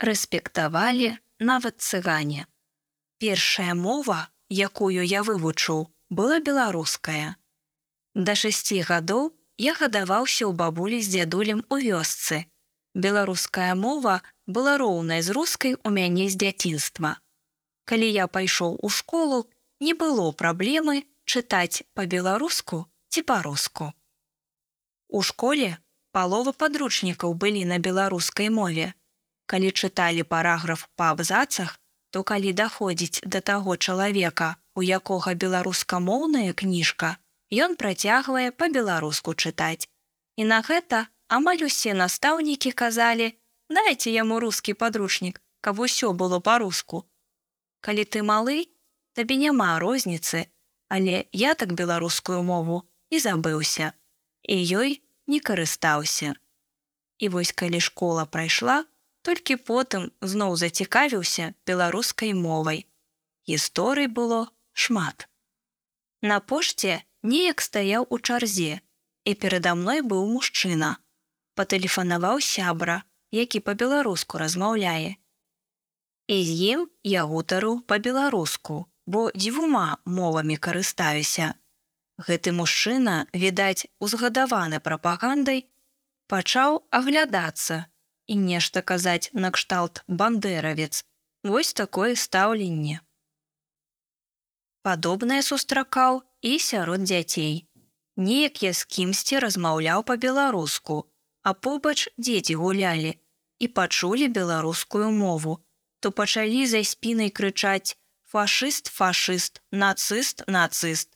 рэспектавалі 0.00 1.16
нават 1.38 1.80
цыгане. 1.80 2.46
Першая 3.20 3.74
мова, 3.74 4.28
якую 4.48 5.04
я 5.04 5.22
вывучыў, 5.22 5.88
была 6.08 6.40
беларуская. 6.40 7.36
Да 8.14 8.34
шасці 8.34 8.80
гадоў 8.88 9.30
я 9.60 9.76
гадаваўся 9.76 10.48
ў 10.48 10.56
бабулі 10.56 10.98
з 11.04 11.12
дзядулем 11.14 11.60
у 11.68 11.76
вёсцы. 11.76 12.48
Беларуская 12.94 13.74
мова 13.76 14.22
была 14.46 14.76
роўная 14.80 15.20
з 15.22 15.36
рускай 15.36 15.76
у 15.84 15.92
мяне 15.94 16.28
з 16.32 16.40
дзяцінства. 16.40 17.20
Калі 17.84 18.08
я 18.10 18.26
пайшоў 18.26 18.80
у 18.82 18.88
школу, 18.88 19.46
не 19.80 19.94
было 19.94 20.32
праблемы 20.32 21.04
чытаць 21.24 21.84
па-беларуску 21.94 22.86
ці 23.12 23.22
па-руску. 23.22 23.92
У 25.08 25.22
школе 25.22 25.76
палова 26.16 26.52
падручнікаў 26.52 27.34
былі 27.34 27.64
на 27.68 27.78
беларускай 27.78 28.50
мове. 28.50 28.94
Калі 29.50 29.70
чыталі 29.74 30.22
параграф 30.22 30.86
па 30.94 31.10
абзацах, 31.14 31.78
то 32.14 32.22
калі 32.22 32.52
даходзіць 32.54 33.22
да 33.26 33.40
таго 33.40 33.76
чалавека, 33.76 34.54
у 34.78 34.82
якога 34.86 35.34
беларускамоўная 35.34 36.52
кніжка, 36.54 37.16
ён 37.50 37.74
працягвае 37.74 38.50
па-беларуску 38.54 39.34
чытаць. 39.34 39.90
І 40.38 40.46
на 40.46 40.62
гэта 40.62 41.06
амаль 41.26 41.64
усе 41.66 41.94
настаўнікі 41.94 42.70
казалі: 42.82 43.34
дайце 43.68 44.14
яму 44.14 44.38
рускі 44.44 44.74
падручнік, 44.74 45.42
каб 45.60 45.82
усё 45.86 46.12
было 46.12 46.38
па-руску. 46.38 47.06
Калі 47.80 48.04
ты 48.04 48.22
малы, 48.22 48.70
табе 49.18 49.36
няма 49.36 49.78
розніцы, 49.82 50.46
але 50.88 51.26
я 51.32 51.54
так 51.54 51.72
беларускую 51.72 52.42
мову 52.42 52.82
і 53.10 53.18
забыўся. 53.18 53.92
І 54.42 54.56
ёй 54.78 55.02
не 55.26 55.40
карыстаўся. 55.40 56.34
І 57.18 57.28
вось 57.28 57.52
калі 57.52 57.80
школа 57.80 58.24
прайшла, 58.26 58.84
толькі 59.22 59.56
потым 59.70 60.10
зноў 60.20 60.56
зацікавіўся 60.56 61.52
беларускай 61.66 62.32
мовай. 62.34 62.86
Гісторый 63.48 64.06
было 64.06 64.48
шмат. 64.72 65.28
На 66.22 66.40
пошце 66.40 67.00
неяк 67.22 67.60
стаяў 67.60 68.06
у 68.10 68.18
чарзе, 68.18 68.80
і 69.24 69.34
перада 69.34 69.74
мной 69.74 70.00
быў 70.00 70.26
мужчына. 70.32 70.96
Патэлефанаваў 71.54 72.40
сябра, 72.40 73.02
які 73.30 73.60
па-беларуску 73.60 74.38
размаўляе. 74.38 75.16
І 76.30 76.36
з 76.46 76.50
ім 76.72 76.88
я 77.02 77.24
гутару 77.24 77.80
па-беларуску, 77.80 78.86
бо 79.06 79.30
дзвюма 79.34 79.98
мовамі 80.04 80.56
карыстаюся. 80.56 81.54
Гэты 82.20 82.52
мужчына, 82.52 83.26
відаць, 83.32 83.88
узгадаваны 83.98 84.80
прапагандай, 84.80 85.66
пачаў 86.28 86.84
аглядацца 86.90 87.90
і 88.30 88.36
нешта 88.38 88.82
казаць 88.82 89.30
накшталт 89.34 90.04
бандеравец. 90.06 91.04
Вось 91.42 91.72
такое 91.72 92.14
стаўленне. 92.14 93.00
Падобнае 94.86 95.40
сустракаў 95.42 96.22
і 96.40 96.52
сярод 96.58 97.04
дзяцей. 97.08 97.66
Неяк 98.16 98.62
я 98.62 98.72
з 98.76 98.84
кімсьці 98.84 99.40
размаўляў 99.44 100.04
па-беларуску, 100.10 100.96
а 101.42 101.54
побач 101.66 102.08
дзеці 102.16 102.54
гулялі 102.62 103.12
і 103.58 103.66
пачулі 103.68 104.28
беларускую 104.28 105.10
мову, 105.10 105.58
то 106.00 106.12
пачалі 106.12 106.66
за 106.70 106.84
спінай 106.84 107.34
крычаць: 107.34 107.96
фашыст, 108.30 108.94
фашыст, 108.94 109.62
нацыст, 109.72 110.46
нацыст. 110.46 111.08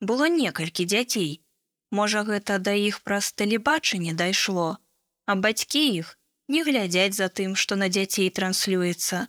Было 0.00 0.32
некалькі 0.32 0.88
дзяцей. 0.88 1.44
Можа, 1.90 2.24
гэта 2.24 2.58
да 2.58 2.72
іх 2.72 3.02
праз 3.06 3.32
тэлебачанне 3.32 4.14
дайшло, 4.14 4.78
а 5.26 5.34
бацькі 5.34 5.82
іх 6.02 6.18
не 6.48 6.64
глядзяць 6.64 7.16
за 7.16 7.28
тым, 7.28 7.56
што 7.56 7.76
на 7.76 7.88
дзяцей 7.88 8.30
транслюецца. 8.30 9.26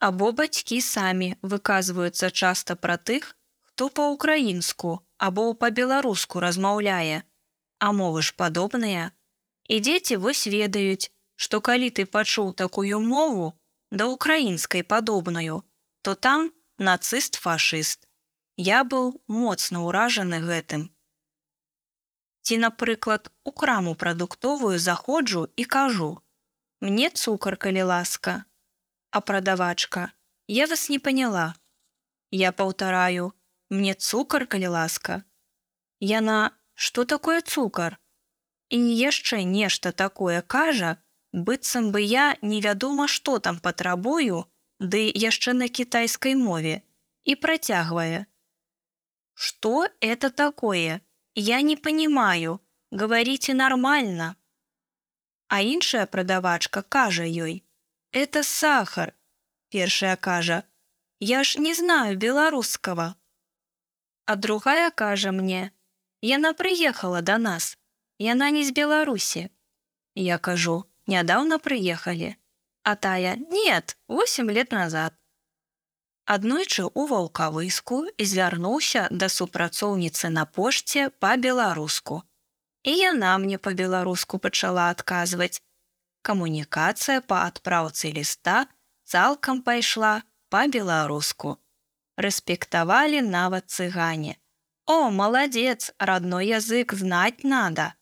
Або 0.00 0.32
бацькі 0.32 0.80
самі 0.80 1.34
выказваюцца 1.42 2.30
часта 2.30 2.76
пра 2.76 2.96
тых, 2.96 3.36
хто 3.62 3.88
па-украінску 3.88 5.00
або 5.18 5.54
па-беларуску 5.54 6.40
размаўляе, 6.44 7.22
а 7.78 7.92
мовы 7.92 8.22
ж 8.22 8.34
падобныя. 8.36 9.10
І 9.68 9.80
дзеці 9.80 10.16
вось 10.20 10.46
ведаюць, 10.46 11.10
што 11.36 11.60
калі 11.60 11.90
ты 11.90 12.04
пачуў 12.06 12.52
такую 12.52 13.00
мову 13.00 13.52
да 13.90 14.06
украінскай 14.06 14.82
падобную, 14.82 15.62
то 16.02 16.14
там 16.14 16.52
нацыст 16.78 17.40
фашыст. 17.40 18.08
Я 18.56 18.84
быў 18.84 19.14
моцна 19.26 19.82
ўражаны 19.86 20.38
гэтым. 20.44 20.90
Ці, 22.44 22.58
напрыклад, 22.58 23.32
у 23.44 23.52
краму 23.52 23.94
прадуктовую 23.94 24.78
заходжу 24.78 25.48
і 25.56 25.64
кажу: 25.64 26.20
«Мне 26.84 27.08
цукар, 27.08 27.56
калі 27.56 27.82
ласка, 27.88 28.44
а 29.10 29.20
прадавачка, 29.20 30.12
я 30.46 30.66
вас 30.66 30.90
не 30.90 30.98
поняла. 30.98 31.54
Я 32.30 32.52
паўтараю, 32.52 33.32
мне 33.70 33.94
цукар, 33.94 34.44
калі 34.46 34.68
ласка. 34.74 35.24
Яна, 36.00 36.50
што 36.74 37.06
такое 37.08 37.40
цукар? 37.40 37.96
І 38.68 38.76
яшчэ 39.00 39.40
нешта 39.48 39.92
такое 39.92 40.42
кажа, 40.42 41.00
быццам 41.32 41.88
бы 41.88 42.04
я 42.04 42.36
невядома, 42.42 43.08
што 43.08 43.38
там 43.38 43.64
патрабую, 43.64 44.44
ды 44.78 45.08
яшчэ 45.08 45.56
на 45.56 45.72
кітайскай 45.72 46.36
мове 46.36 46.82
і 47.24 47.40
працягвае. 47.40 48.26
Что 49.32 49.88
это 50.00 50.28
такое? 50.28 51.00
Я 51.34 51.62
не 51.62 51.76
понимаю, 51.76 52.60
говорите 52.90 53.54
нормально. 53.54 54.36
А 55.48 55.60
іншая 55.60 56.06
прадавачка 56.06 56.82
кажа 56.82 57.24
ёй: 57.24 57.64
это 58.14 58.44
сахар 58.44 59.12
першая 59.70 60.14
кажа 60.14 60.62
я 61.18 61.42
ж 61.42 61.58
не 61.58 61.74
знаю 61.74 62.16
беларускага 62.16 63.16
а 64.26 64.36
другая 64.36 64.90
кажа 64.90 65.32
мне 65.32 65.72
яна 66.20 66.52
прыехала 66.60 67.22
до 67.22 67.38
нас 67.38 67.66
яна 68.26 68.50
не 68.56 68.62
з 68.68 68.76
беларусі 68.76 69.42
я 70.26 70.38
кажу 70.38 70.76
нядаўна 71.14 71.58
прыехалі 71.64 72.30
а 72.84 72.94
тая 72.94 73.34
нет 73.56 73.96
восемь 74.06 74.54
лет 74.58 74.70
назад 74.70 75.18
аднойчы 76.36 76.86
у 76.86 77.08
ваўкавыску 77.14 77.98
звярнуўся 78.32 79.08
да 79.10 79.32
супрацоўніцы 79.38 80.30
на 80.38 80.46
пошце 80.46 81.10
па-беларуску 81.26 82.22
і 82.84 82.92
яна 83.00 83.32
мне 83.42 83.58
па-беларуску 83.58 84.38
пачала 84.38 84.90
адказваць 84.94 85.60
камунікацыя 86.28 87.24
па 87.32 87.44
адпраўцы 87.48 88.12
ліста 88.16 88.64
цалкам 89.04 89.60
пайшла 89.64 90.22
па-беларуску. 90.52 91.58
Рэспектавалі 92.16 93.20
нават 93.26 93.68
цыгане. 93.68 94.36
О, 94.86 95.10
маладзец, 95.10 95.92
родной 95.98 96.52
язык 96.52 96.92
знаць 96.92 97.42
надо. 97.42 97.94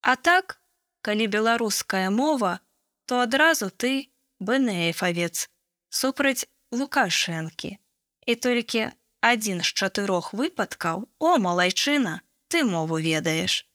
А 0.00 0.16
так, 0.16 0.58
калі 1.02 1.26
беларуская 1.26 2.10
мова, 2.10 2.60
то 3.06 3.20
адразу 3.20 3.70
ты 3.70 4.10
бэнефавец 4.38 5.50
супраць 5.90 6.46
лукашэнкі. 6.70 7.78
І 8.26 8.34
толькі 8.34 8.90
адзін 9.20 9.62
з 9.62 9.70
чатырох 9.74 10.32
выпадкаў 10.32 11.10
о 11.18 11.36
малайчына, 11.38 12.22
ты 12.48 12.64
мову 12.64 12.98
ведаеш. 12.98 13.66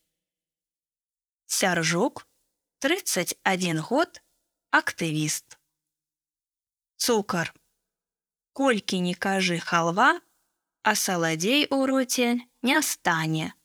Сяржук 1.50 2.26
31 2.78 3.80
год 3.80 4.20
актывіст. 4.70 5.56
Цукар. 6.96 7.54
Колькі 8.52 9.00
не 9.00 9.14
кажы 9.16 9.56
халва, 9.56 10.20
а 10.84 10.92
саладзей 10.92 11.64
у 11.72 11.86
роце 11.88 12.44
не 12.60 12.82
стане. 12.84 13.56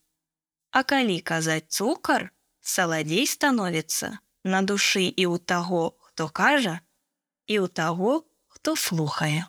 А 0.72 0.80
калі 0.80 1.20
казаць 1.20 1.68
цукар, 1.68 2.32
саладзей 2.64 3.28
становіцца 3.28 4.16
на 4.48 4.64
душы 4.64 5.04
і 5.04 5.28
ў 5.28 5.36
таго, 5.44 6.00
хто 6.08 6.32
кажа, 6.32 6.80
і 7.52 7.60
ў 7.60 7.68
таго, 7.68 8.24
хто 8.48 8.80
слухае. 8.80 9.44